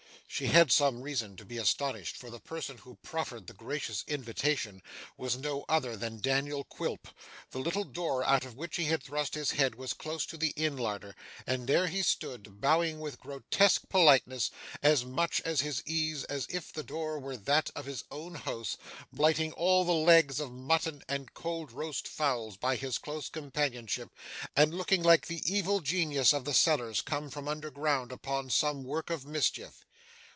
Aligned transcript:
She 0.33 0.47
had 0.47 0.71
some 0.71 1.01
reason 1.01 1.35
to 1.35 1.43
be 1.45 1.57
astonished, 1.57 2.15
for 2.15 2.29
the 2.29 2.39
person 2.39 2.77
who 2.77 2.95
proffered 3.03 3.47
the 3.47 3.53
gracious 3.53 4.05
invitation 4.07 4.81
was 5.17 5.35
no 5.35 5.65
other 5.67 5.97
than 5.97 6.21
Daniel 6.21 6.63
Quilp. 6.63 7.09
The 7.51 7.59
little 7.59 7.83
door 7.83 8.23
out 8.23 8.45
of 8.45 8.55
which 8.55 8.77
he 8.77 8.85
had 8.85 9.03
thrust 9.03 9.33
his 9.35 9.51
head 9.51 9.75
was 9.75 9.91
close 9.91 10.25
to 10.27 10.37
the 10.37 10.51
inn 10.55 10.77
larder; 10.77 11.17
and 11.45 11.67
there 11.67 11.87
he 11.87 12.01
stood, 12.01 12.61
bowing 12.61 13.01
with 13.01 13.19
grotesque 13.19 13.89
politeness; 13.89 14.51
as 14.81 15.03
much 15.03 15.41
at 15.41 15.59
his 15.59 15.83
ease 15.85 16.23
as 16.23 16.47
if 16.49 16.71
the 16.71 16.81
door 16.81 17.19
were 17.19 17.35
that 17.37 17.69
of 17.75 17.83
his 17.85 18.05
own 18.09 18.35
house; 18.35 18.77
blighting 19.11 19.51
all 19.51 19.83
the 19.83 19.91
legs 19.91 20.39
of 20.39 20.49
mutton 20.53 21.03
and 21.09 21.33
cold 21.33 21.73
roast 21.73 22.07
fowls 22.07 22.55
by 22.55 22.77
his 22.77 22.97
close 22.97 23.27
companionship, 23.27 24.09
and 24.55 24.73
looking 24.73 25.03
like 25.03 25.27
the 25.27 25.43
evil 25.45 25.81
genius 25.81 26.33
of 26.33 26.45
the 26.45 26.53
cellars 26.53 27.01
come 27.01 27.29
from 27.29 27.49
underground 27.49 28.13
upon 28.13 28.49
some 28.49 28.83
work 28.85 29.09
of 29.09 29.25
mischief. 29.25 29.83